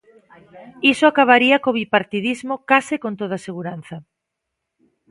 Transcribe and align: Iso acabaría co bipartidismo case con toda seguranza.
Iso 0.91 1.05
acabaría 1.07 1.61
co 1.63 1.75
bipartidismo 1.79 2.55
case 2.69 2.95
con 3.03 3.13
toda 3.21 3.37
seguranza. 3.47 3.97